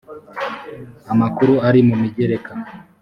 [1.11, 2.51] amakuru ari mu migereka